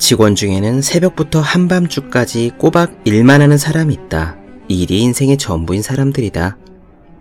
[0.00, 4.38] 직원 중에는 새벽부터 한밤중까지 꼬박 일만 하는 사람이 있다.
[4.66, 6.56] 이 일이 인생의 전부인 사람들이다.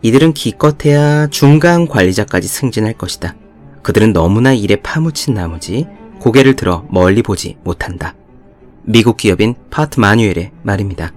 [0.02, 3.36] 이들은 기껏해야 중간 관리자까지 승진할 것이다.
[3.84, 5.88] 그들은 너무나 일에 파묻힌 나머지
[6.20, 8.16] 고개를 들어 멀리 보지 못한다.
[8.84, 11.12] 미국 기업인 파트 마뉴엘의 말입니다.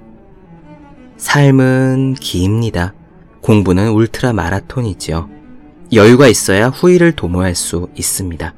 [1.17, 2.93] 삶은 깁니다.
[3.41, 5.31] 공부는 울트라 마라톤이지요.
[5.93, 8.53] 여유가 있어야 후일을 도모할 수 있습니다.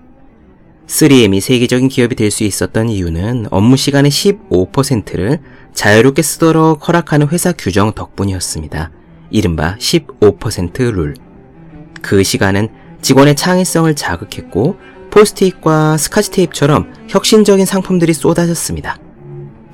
[0.86, 5.40] 3M이 세계적인 기업이 될 수 있었던 이유는 업무 시간의 15%를
[5.72, 8.90] 자유롭게 쓰도록 허락하는 회사 규정 덕분이었습니다.
[9.30, 11.14] 이른바 15% 룰.
[12.02, 12.68] 그 시간은
[13.02, 14.76] 직원의 창의성을 자극했고
[15.10, 18.98] 포스트잇과 스카치 테이프처럼 혁신적인 상품들이 쏟아졌습니다.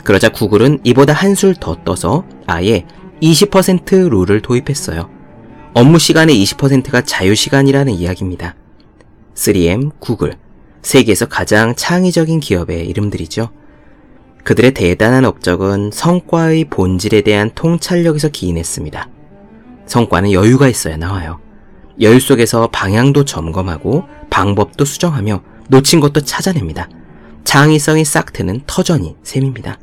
[0.05, 2.87] 그러자 구글은 이보다 한술 더 떠서 아예
[3.23, 5.11] 20% 룰을 도입했어요.
[5.75, 8.55] 업무 시간의 20%가 자유 시간이라는 이야기입니다.
[9.35, 10.37] 3M, 구글,
[10.83, 13.51] 세계에서 가장 창의적인 기업의 이름들이죠.
[14.45, 19.09] 그들의 대단한 업적은 성과의 본질에 대한 통찰력에서 기인했습니다.
[19.87, 21.41] 성과는 여유가 있어야 나와요.
[22.01, 26.89] 여유 속에서 방향도 점검하고 방법도 수정하며 놓친 것도 찾아냅니다.
[27.45, 29.79] 창의성이 싹 트는 터전이 셈입니다.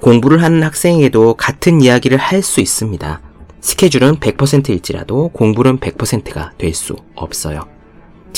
[0.00, 3.20] 공부를 하는 학생에게도 같은 이야기를 할 수 있습니다.
[3.60, 7.73] 스케줄은 100%일지라도 공부는 100%가 될 수 없어요.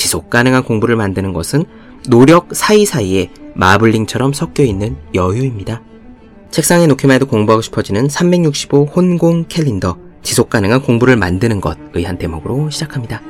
[0.07, 1.65] 지속 가능한 공부를 만드는 것은
[2.07, 5.81] 노력 사이사이에 마블링처럼 섞여 있는 여유입니다.
[6.49, 12.69] 책상에 놓기만 해도 공부하고 싶어지는 365 혼공 캘린더, 지속 가능한 공부를 만드는 것의 한 대목으로
[12.69, 13.21] 시작합니다.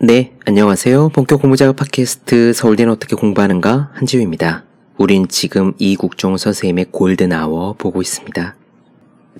[0.00, 1.08] 네, 안녕하세요.
[1.08, 4.62] 본격 공부작업 팟캐스트 서울대는 어떻게 공부하는가 한지우입니다.
[4.96, 8.54] 우린 지금 이국종 선생님의 골든아워 보고 있습니다.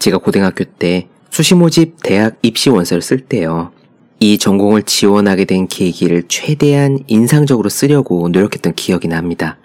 [0.00, 3.70] 제가 고등학교 때 수시 모집 대학 입시 원서를 쓸 때요.
[4.18, 9.58] 이 전공을 지원하게 된 계기를 최대한 인상적으로 쓰려고 노력했던 기억이 납니다.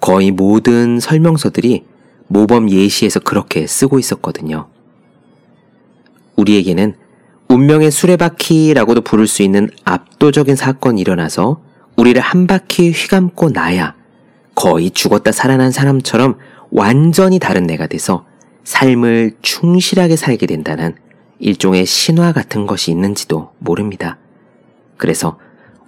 [0.00, 1.84] 거의 모든 설명서들이
[2.26, 4.66] 모범 예시에서 그렇게 쓰고 있었거든요.
[6.34, 6.96] 우리에게는
[7.50, 11.60] 운명의 수레바퀴라고도 부를 수 있는 압도적인 사건이 일어나서
[11.96, 13.96] 우리를 한 바퀴 휘감고 나야
[14.54, 16.38] 거의 죽었다 살아난 사람처럼
[16.70, 18.24] 완전히 다른 내가 돼서
[18.62, 20.94] 삶을 충실하게 살게 된다는
[21.40, 24.16] 일종의 신화 같은 것이 있는지도 모릅니다.
[24.96, 25.36] 그래서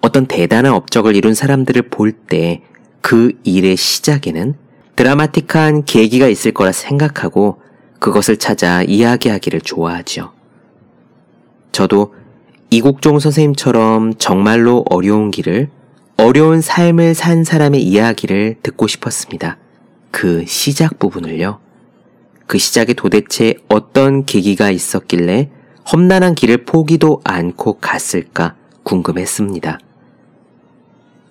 [0.01, 2.63] 어떤 대단한 업적을 이룬 사람들을 볼 때
[3.03, 4.55] 그 일의 시작에는
[4.97, 7.61] 드라마틱한 계기가 있을 거라 생각하고
[7.99, 10.33] 그것을 찾아 이야기하기를 좋아하지요.
[11.73, 12.15] 저도
[12.71, 15.69] 이국종 선생님처럼 정말로 어려운 길을,
[16.17, 19.57] 어려운 삶을 산 사람의 이야기를 듣고 싶었습니다.
[20.11, 21.59] 그 시작 부분을요.
[22.47, 25.51] 그 시작에 도대체 어떤 계기가 있었길래
[25.91, 29.79] 험난한 길을 포기도 않고 갔을까 궁금했습니다.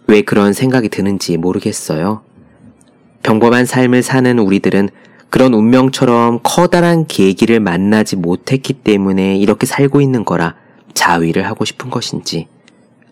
[0.07, 2.23] 왜 그런 생각이 드는지 모르겠어요.
[3.23, 4.89] 평범한 삶을 사는 우리들은
[5.31, 10.55] 그런 운명처럼 커다란 계기를 만나지 못했기 때문에 이렇게 살고 있는 거라
[10.93, 12.47] 자위를 하고 싶은 것인지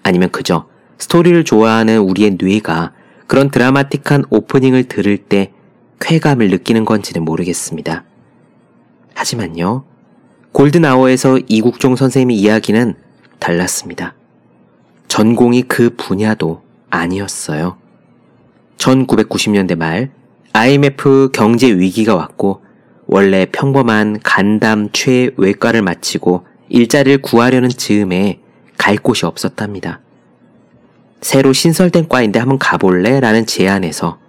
[0.04, 2.92] 아니면 그저 스토리를 좋아하는 우리의 뇌가
[3.26, 5.54] 그런 드라마틱한 오프닝을 들을 때
[6.02, 8.04] 쾌감을 느끼는 건지는 모르겠습니다.
[9.14, 9.86] 하지만요,
[10.52, 12.96] 골든아워에서 이국종 선생님의 이야기는
[13.40, 14.14] 달랐습니다.
[15.08, 17.78] 전공이 그 분야도 아니었어요.
[18.78, 20.12] 1990년대 말
[20.54, 22.62] IMF 경제 위기가 왔고
[23.06, 28.40] 원래 평범한 간담 최 외과를 마치고 일자리를 구하려는 즈음에
[28.78, 30.00] 갈 곳이 없었답니다.
[31.22, 33.20] 새로 신설된 과인데 한번 가볼래?
[33.20, 34.20] 라는 제안에서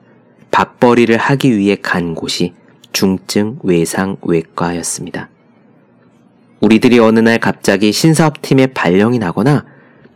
[0.50, 2.54] 밥벌이를 하기 위해 간 곳이
[2.92, 5.28] 중증 외상 외과였습니다.
[6.60, 9.64] 우리들이 어느 날 갑자기 신사업팀에 발령이 나거나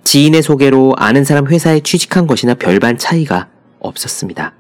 [0.05, 3.49] 지인의 소개로 아는 사람 회사에 취직한 것이나 별반 차이가
[3.79, 4.55] 없었습니다.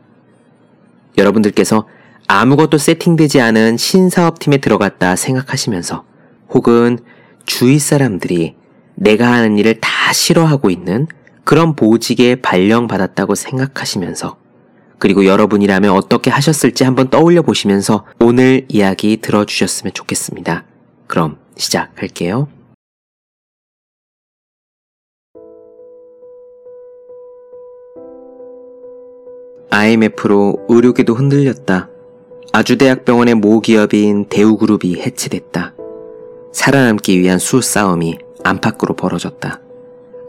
[1.18, 1.86] 여러분들께서
[2.26, 6.04] 아무것도 세팅되지 않은 신사업팀에 들어갔다 생각하시면서
[6.50, 6.98] 혹은
[7.44, 8.54] 주위 사람들이
[8.94, 11.06] 내가 하는 일을 다 싫어하고 있는
[11.44, 14.36] 그런 보직에 발령받았다고 생각하시면서
[14.98, 20.64] 그리고 여러분이라면 어떻게 하셨을지 한번 떠올려 보시면서 오늘 이야기 들어주셨으면 좋겠습니다.
[21.06, 22.48] 그럼 시작할게요.
[29.74, 31.88] IMF로 의료계도 흔들렸다.
[32.52, 35.74] 아주대학병원의 모 기업인 대우그룹이 해체됐다.
[36.52, 39.60] 살아남기 위한 수싸움이 안팎으로 벌어졌다.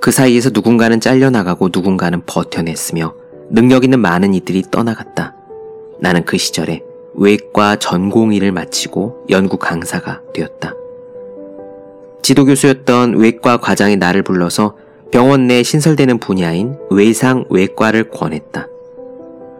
[0.02, 3.14] 그 사이에서 누군가는 잘려나가고 누군가는 버텨냈으며
[3.52, 5.36] 능력 있는 많은 이들이 떠나갔다.
[6.00, 6.82] 나는 그 시절에
[7.14, 10.74] 외과 전공의를 마치고 연구 강사가 되었다.
[12.24, 14.76] 지도교수였던 외과 과장이 나를 불러서
[15.12, 18.70] 병원 내 신설되는 분야인 외상 외과를 권했다.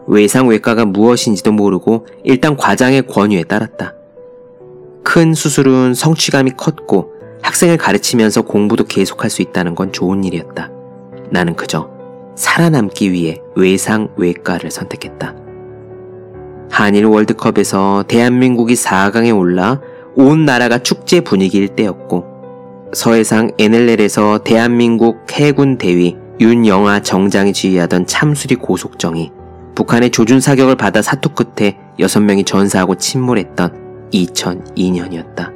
[0.06, 3.94] 외상외과가 무엇인지도 모르고 일단 과장의 권유에 따랐다.
[5.02, 7.12] 큰 수술은 성취감이 컸고
[7.42, 10.70] 학생을 가르치면서 공부도 계속할 수 있다는 건 좋은 일이었다.
[11.30, 11.90] 나는 그저
[12.34, 15.34] 살아남기 위해 외상외과를 선택했다.
[16.70, 19.80] 한일 월드컵에서 대한민국이 4강에 올라
[20.14, 22.24] 온 나라가 축제 분위기일 때였고
[22.92, 29.32] 서해상 NLL에서 대한민국 해군 대위 윤영아 정장이 지휘하던 참수리 고속정이
[29.76, 35.52] 북한의 조준 사격을 받아 사투 끝에 6명이 전사하고 침몰했던 2002년이었다.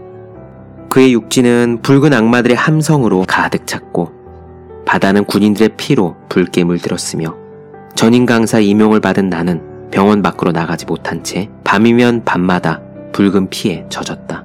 [0.90, 4.12] 그의 육지는 붉은 악마들의 함성으로 가득 찼고
[4.84, 7.34] 바다는 군인들의 피로 붉게 물들었으며
[7.94, 12.82] 전임 강사 임용을 받은 나는 병원 밖으로 나가지 못한 채 밤이면 밤마다
[13.12, 14.44] 붉은 피에 젖었다.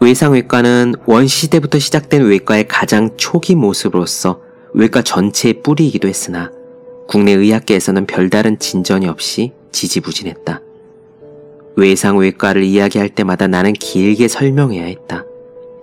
[0.00, 4.40] 외상외과는 원시시대부터 시작된 외과의 가장 초기 모습으로서
[4.74, 6.50] 외과 전체의 뿌리이기도 했으나
[7.08, 10.60] 국내 의학계에서는 별다른 진전이 없이 지지부진했다.
[11.74, 15.24] 외상외과를 이야기할 때마다 나는 길게 설명해야 했다.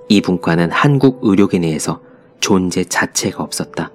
[0.07, 1.99] 이 분과는 한국 의료계 내에서
[2.39, 3.91] 존재 자체가 없었다.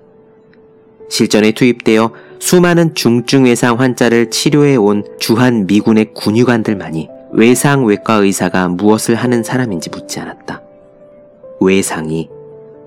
[1.09, 9.45] 실전에 투입되어 수많은 중증 외상 환자를 치료해 온 주한 미군의 군의관들만이 외상외과 의사가 무엇을 하는
[9.45, 10.63] 사람인지 묻지 않았다.
[11.61, 12.29] 외상이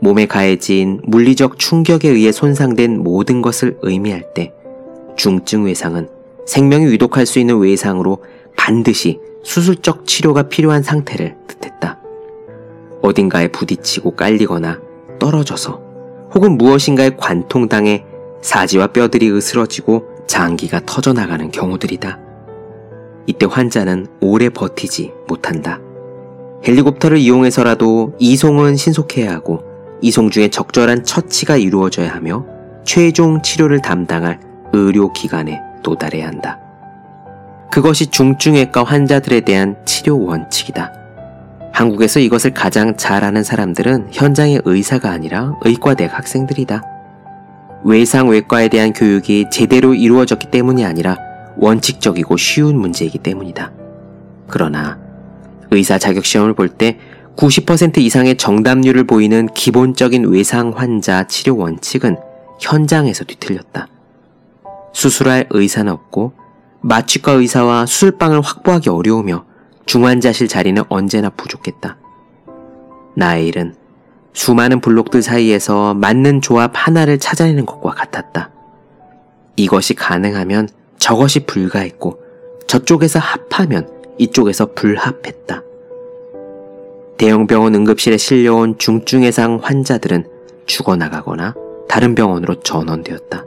[0.04, 4.52] 몸에 가해진 물리적 충격에 의해 손상된 모든 것을 의미할 때
[5.16, 6.10] 중증 외상은
[6.46, 8.22] 생명이 위독할 수 있는 외상으로
[8.58, 12.00] 반드시 수술적 치료가 필요한 상태를 뜻했다.
[13.02, 14.82] 어딘가에 부딪히고 깔리거나
[15.20, 15.82] 떨어져서
[16.36, 18.04] 혹은 무엇인가에 관통당해
[18.42, 22.20] 사지와 뼈들이 으스러지고 장기가 터져나가는 경우들이다.
[23.28, 25.80] 이때 환자는 오래 버티지 못한다.
[26.68, 29.73] 헬리콥터를 이용해서라도 이송은 신속해야 하고
[30.04, 32.46] 이송 중에 적절한 처치가 이루어져야 하며
[32.84, 34.38] 최종 치료를 담당할
[34.74, 36.60] 의료기관에 도달해야 한다.
[37.72, 40.92] 그것이 중증외과 환자들에 대한 치료 원칙이다.
[41.72, 46.84] 한국에서 이것을 가장 잘 아는 사람들은 현장의 의사가 아니라 의과대학 학생들이다.
[47.86, 51.16] 외상외과에 대한 교육이 제대로 이루어졌기 때문이 아니라
[51.56, 53.72] 원칙적이고 쉬운 문제이기 때문이다.
[54.48, 55.00] 그러나
[55.72, 56.98] 의사 자격시험을 볼 때
[57.36, 62.18] 90% 이상의 정답률을 보이는 기본적인 외상 환자 치료 원칙은
[62.60, 63.88] 현장에서 뒤틀렸다.
[64.94, 66.34] 수술할 의사는 없고
[66.82, 69.46] 마취과 의사와 수술방을 확보하기 어려우며
[69.86, 71.98] 중환자실 자리는 언제나 부족했다.
[73.16, 73.76] 나의 일은
[74.34, 78.52] 수많은 블록들 사이에서 맞는 조합 하나를 찾아내는 것과 같았다.
[79.56, 82.20] 이것이 가능하면 저것이 불가했고
[82.68, 85.62] 저쪽에서 합하면 이쪽에서 불합했다.
[87.18, 90.26] 대형병원 응급실에 실려온 중증 해상 환자들은
[90.66, 91.56] 죽어나가거나
[91.88, 93.46] 다른 병원으로 전원되었다.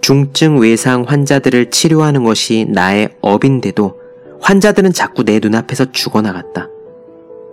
[0.00, 4.00] 중증 외상 환자들을 치료하는 것이 나의 업인데도
[4.40, 6.68] 환자들은 자꾸 내 눈앞에서 죽어나갔다.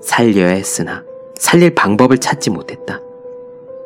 [0.01, 1.03] 살려야 했으나
[1.35, 3.01] 살릴 방법을 찾지 못했다.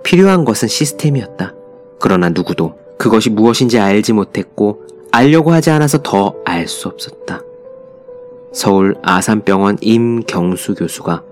[0.04, 1.54] 필요한 것은 시스템이었다.
[2.00, 7.42] 그러나 누구도 그것이 무엇인지 알지 못했고 알려고 하지 않아서 더 알 수 없었다.
[8.52, 11.24] 서울 아산병원 임경수 교수가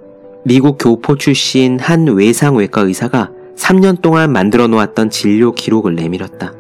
[0.46, 6.54] 미국 교포 출신 한 외상외과 의사가 3년 동안 만들어 놓았던 진료 기록을 내밀었다.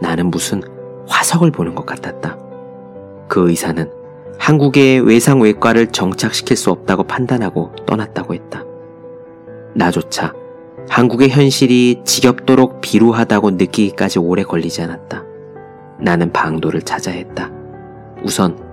[0.00, 0.62] 나는 무슨
[1.08, 2.38] 화석을 보는 것 같았다.
[3.28, 3.90] 그 의사는
[4.38, 8.64] 한국의 외상외과를 정착시킬 수 없다고 판단하고 떠났다고 했다.
[9.74, 10.32] 나조차
[10.88, 15.24] 한국의 현실이 지겹도록 비루하다고 느끼기까지 오래 걸리지 않았다.
[16.00, 17.50] 나는 방도를 찾아야 했다.
[18.24, 18.69] 우선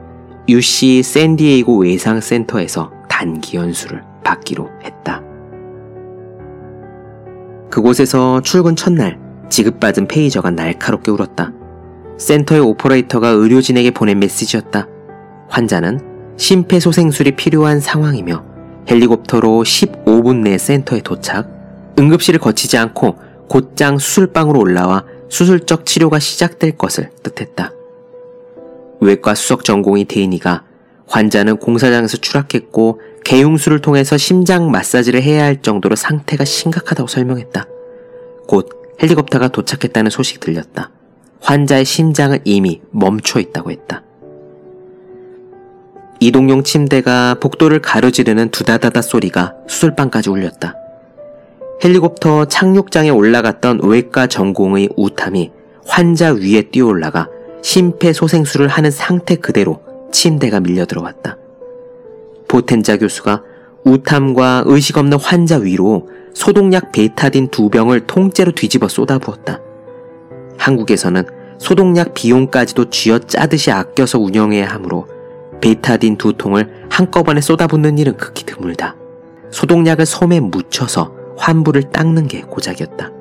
[0.50, 5.22] UC 샌디에이고 외상센터에서 단기 연수를 받기로 했다.
[7.70, 11.52] 그곳에서 출근 첫날 지급받은 페이저가 날카롭게 울었다.
[12.18, 14.88] 센터의 오퍼레이터가 의료진에게 보낸 메시지였다.
[15.50, 16.00] 환자는
[16.38, 18.44] 심폐소생술이 필요한 상황이며
[18.90, 21.50] 헬리콥터로 15분 내 센터에 도착,
[22.00, 27.72] 응급실을 거치지 않고 곧장 수술방으로 올라와 수술적 치료가 시작될 것을 뜻했다.
[29.00, 30.64] 외과 수석 전공의 데이니가
[31.08, 37.66] 환자는 공사장에서 추락했고 개흉술을 통해서 심장 마사지를 해야 할 정도로 상태가 심각하다고 설명했다.
[38.48, 38.70] 곧
[39.02, 40.92] 헬리콥터가 도착했다는 소식이 들렸다.
[41.42, 44.04] 환자의 심장은 이미 멈춰 있다고 했다.
[46.20, 50.76] 이동용 침대가 복도를 가로지르는 두다다다 소리가 수술방까지 울렸다.
[51.84, 55.52] 헬리콥터 착륙장에 올라갔던 외과 전공의 우탐이
[55.86, 57.30] 환자 위에 뛰어올라가
[57.62, 61.38] 심폐소생술을 하는 상태 그대로 침대가 밀려 들어왔다.
[62.48, 63.44] 보텐자 교수가
[63.84, 69.60] 우탐과 의식 없는 환자 위로 소독약 베타딘 두 병을 통째로 뒤집어 쏟아부었다.
[70.58, 71.24] 한국에서는
[71.58, 75.08] 소독약 비용까지도 쥐어 짜듯이 아껴서 운영해야 하므로
[75.62, 78.96] 베타딘 두 통을 한꺼번에 쏟아붓는 일은 극히 드물다.
[79.52, 83.12] 소독약을 솜에 묻혀서 환부를 닦는 게 고작이었다.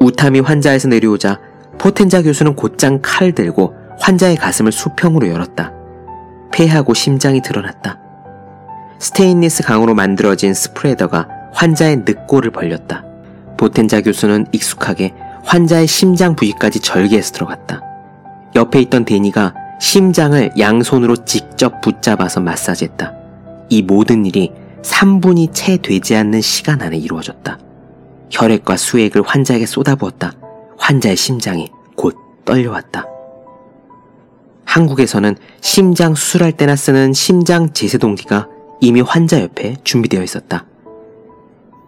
[0.00, 1.40] 우탐이 환자에서 내려오자
[1.78, 5.72] 포텐자 교수는 곧장 칼을 들고 환자의 가슴을 수평으로 열었다.
[6.52, 7.98] 폐하고 심장이 드러났다.
[8.98, 13.04] 스테인리스 강으로 만들어진 spreader가 환자의 늑골을 벌렸다.
[13.56, 15.14] 포텐자 교수는 익숙하게
[15.44, 17.82] 환자의 심장 부위까지 절개해서 들어갔다.
[18.56, 23.12] 옆에 있던 데니가 심장을 양손으로 직접 붙잡아서 마사지했다.
[23.68, 24.52] 이 모든 일이
[24.82, 27.58] 3분이 채 되지 않는 시간 안에 이루어졌다.
[28.30, 30.32] 혈액과 수액을 환자에게 쏟아부었다.
[30.84, 32.14] 환자의 심장이 곧
[32.44, 33.06] 떨려왔다.
[34.66, 38.48] 한국에서는 심장 수술할 때나 쓰는 심장 제세동기가
[38.82, 40.66] 이미 환자 옆에 준비되어 있었다.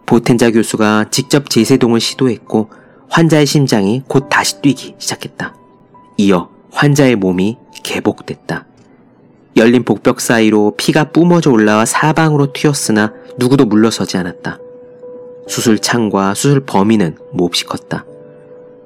[0.07, 2.71] 보텐자 교수가 직접 제세동을 시도했고
[3.07, 5.53] 환자의 심장이 곧 다시 뛰기 시작했다.
[6.17, 8.65] 이어 환자의 몸이 개복됐다.
[9.57, 14.57] 열린 복벽 사이로 피가 뿜어져 올라와 사방으로 튀었으나 누구도 물러서지 않았다.
[15.47, 18.03] 수술창과 수술 범위는 몹시 컸다.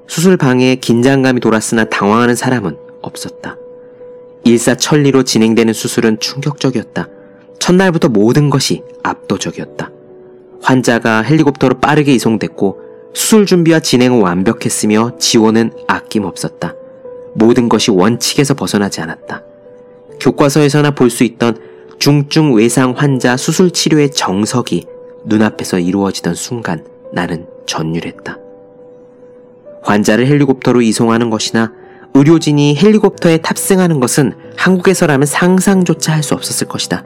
[0.06, 3.56] 수술방에 긴장감이 돌았으나 당황하는 사람은 없었다.
[4.44, 7.08] 일사천리로 진행되는 수술은 충격적이었다.
[7.58, 9.90] 첫날부터 모든 것이 압도적이었다.
[10.60, 12.80] 환자가 헬리콥터로 빠르게 이송됐고
[13.14, 16.74] 수술 준비와 진행은 완벽했으며 지원은 아낌없었다.
[17.34, 19.42] 모든 것이 원칙에서 벗어나지 않았다.
[20.20, 21.56] 교과서에서나 볼 수 있던
[21.98, 24.86] 중증 외상 환자 수술 치료의 정석이
[25.24, 28.38] 눈앞에서 이루어지던 순간 나는 전율했다.
[29.82, 31.72] 환자를 헬리콥터로 이송하는 것이나
[32.14, 37.04] 의료진이 헬리콥터에 탑승하는 것은 한국에서라면 상상조차 할 수 없었을 것이다.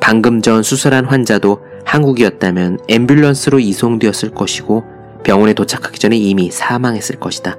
[0.00, 4.84] 방금 전 수술한 환자도 한국이었다면 앰뷸런스로 이송되었을 것이고
[5.24, 7.56] 병원에 도착하기 전에 이미 사망했을 것이다.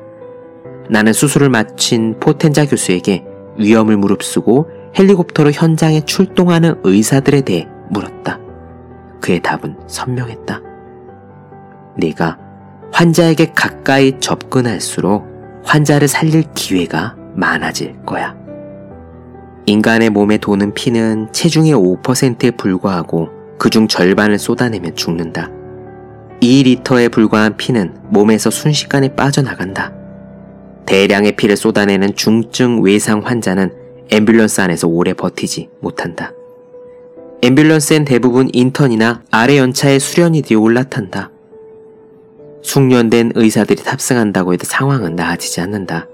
[0.90, 3.26] 나는 수술을 마친 포텐자 교수에게
[3.58, 4.68] 위험을 무릅쓰고
[4.98, 8.40] 헬리콥터로 현장에 출동하는 의사들에 대해 물었다.
[9.22, 10.62] 그의 답은 선명했다.
[11.98, 12.38] 네가
[12.92, 15.26] 환자에게 가까이 접근할수록
[15.64, 18.36] 환자를 살릴 기회가 많아질 거야.
[19.66, 25.50] 인간의 몸에 도는 피는 체중의 5%에 불과하고 그중 절반을 쏟아내면 죽는다.
[26.42, 29.94] 2리터에 불과한 피는 몸에서 순식간에 빠져나간다.
[30.86, 33.72] 대량의 피를 쏟아내는 중증 외상 환자는
[34.10, 36.34] 앰뷸런스 안에서 오래 버티지 못한다.
[37.42, 41.30] 앰뷸런스엔 대부분 인턴이나 아래 연차의 수련이들이 올라탄다.
[42.62, 46.08] 숙련된 의사들이 탑승한다고 해도 상황은 나아지지 않는다.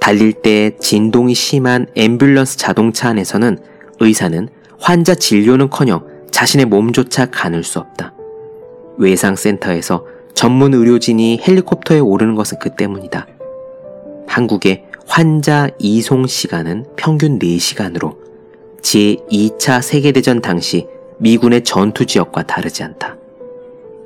[0.00, 3.58] 달릴 때 진동이 심한 앰뷸런스 자동차 안에서는
[4.00, 8.14] 의사는 환자 진료는커녕 자신의 몸조차 가눌 수 없다.
[8.96, 13.26] 외상센터에서 전문 의료진이 헬리콥터에 오르는 것은 그 때문이다.
[14.26, 18.16] 한국의 환자 이송 시간은 평균 4시간으로
[18.82, 20.86] 제2차 세계대전 당시
[21.18, 23.16] 미군의 전투 지역과 다르지 않다.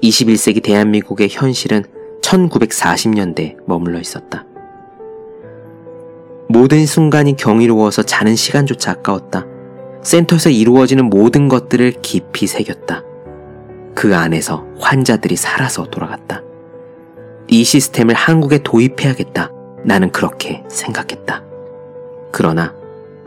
[0.03, 1.85] 21세기 대한민국의 현실은
[2.23, 4.45] 1940년대 머물러 있었다.
[6.49, 9.47] 모든 순간이 경이로워서 자는 시간조차 아까웠다.
[10.03, 13.05] 센터에서 이루어지는 모든 것들을 깊이 새겼다.
[13.95, 16.43] 그 안에서 환자들이 살아서 돌아갔다.
[17.49, 19.51] 이 시스템을 한국에 도입해야겠다.
[19.85, 21.43] 나는 그렇게 생각했다.
[22.33, 22.75] 그러나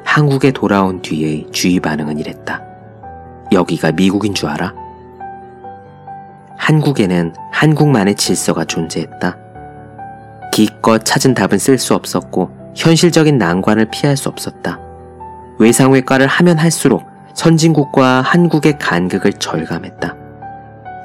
[0.03, 2.63] 한국에 돌아온 뒤의 주위 반응은 이랬다.
[3.51, 4.84] 여기가 미국인 줄 알아?
[6.57, 9.37] 한국에는 한국만의 질서가 존재했다.
[10.51, 14.79] 기껏 찾은 답은 쓸 수 없었고 현실적인 난관을 피할 수 없었다.
[15.59, 20.15] 외상외과를 하면 할수록 선진국과 한국의 간극을 절감했다.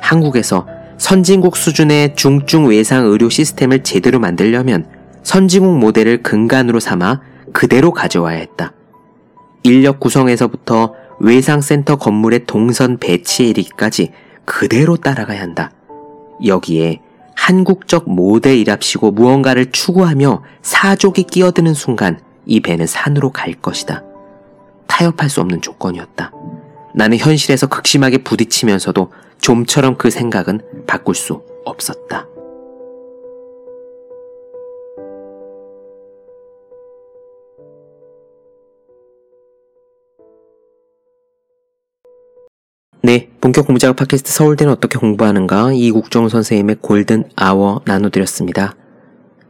[0.01, 0.67] 한국에서
[0.99, 4.87] 선진국 수준의 중증 외상 의료 시스템을 제대로 만들려면
[5.23, 7.21] 선진국 모델을 근간으로 삼아
[7.53, 8.73] 그대로 가져와야 했다.
[9.63, 14.13] 인력 구성에서부터 외상센터 건물의 동선 배치에 이르기까지
[14.45, 15.71] 그대로 따라가야 한다.
[16.45, 17.01] 여기에
[17.35, 24.03] 한국적 모델이랍시고 무언가를 추구하며 사족이 끼어드는 순간 이 배는 산으로 갈 것이다.
[24.87, 26.33] 타협할 수 없는 조건이었다.
[26.95, 32.27] 나는 현실에서 극심하게 부딪히면서도 좀처럼 그 생각은 바꿀 수 없었다.
[43.03, 48.77] 네, 본격 공부작업 팟캐스트 서울대는 어떻게 공부하는가 이국정 선생님의 골든 아워 나눠드렸습니다.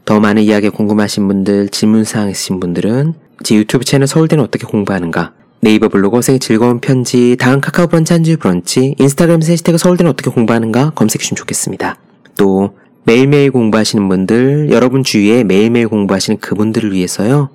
[0.05, 5.89] 더 많은 이야기 궁금하신 분들, 질문사항 있으신 분들은 제 유튜브 채널 서울대는 어떻게 공부하는가 네이버
[5.89, 11.37] 블로그 세계 즐거운 편지, 다음 카카오 브런치 한주 브런치, 인스타그램 해시태그 서울대는 어떻게 공부하는가 검색해주시면
[11.37, 11.99] 좋겠습니다.
[12.37, 17.51] 또 매일매일 공부하시는 분들, 여러분 주위에 매일매일 공부하시는 그분들을 위해서요.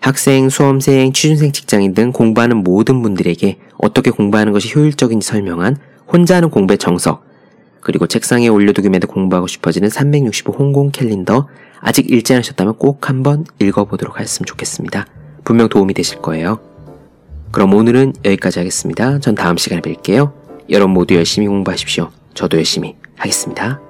[0.00, 5.76] 학생, 수험생, 취준생, 직장인 등 공부하는 모든 분들에게 어떻게 공부하는 것이 효율적인지 설명한
[6.06, 7.24] 혼자 하는 공부의 정석,
[7.80, 11.48] 그리고 책상에 올려두기만 해도 공부하고 싶어지는 365 홍콩 캘린더
[11.80, 15.06] 아직 읽지 않으셨다면 꼭 한번 읽어보도록 하셨으면 좋겠습니다.
[15.44, 16.60] 분명 도움이 되실 거예요.
[17.50, 19.18] 그럼 오늘은 여기까지 하겠습니다.
[19.20, 20.32] 전 다음 시간에 뵐게요.
[20.70, 22.10] 여러분 모두 열심히 공부하십시오.
[22.34, 23.87] 저도 열심히 하겠습니다.